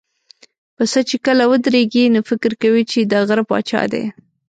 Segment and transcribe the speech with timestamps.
[0.75, 4.03] پسه چې کله ودرېږي، نو فکر کوي چې د غره پاچا دی.